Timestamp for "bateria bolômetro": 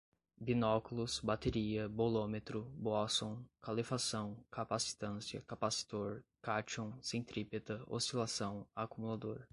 1.19-2.63